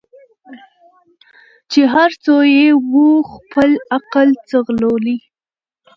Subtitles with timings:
[1.71, 5.17] چي هر څو یې وو خپل عقل ځغلولی